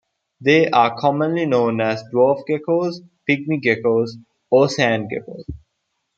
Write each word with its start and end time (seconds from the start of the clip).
They 0.43 0.67
are 0.67 0.97
commonly 0.99 1.45
known 1.45 1.79
as 1.79 2.03
dwarf 2.11 2.41
geckos, 2.49 3.07
pygmy 3.29 3.61
geckos, 3.61 4.09
or 4.49 4.67
sand 4.67 5.11
geckos. 5.11 5.43